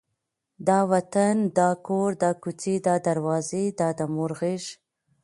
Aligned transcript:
دا 0.67 0.79
وطن، 0.91 1.35
دا 1.57 1.69
کور، 1.87 2.09
دا 2.23 2.31
کوڅې، 2.41 2.75
دا 2.87 2.95
دروازې، 3.07 3.65
دا 3.79 3.89
د 3.97 3.99
مور 4.13 4.31
غېږ، 4.39 4.63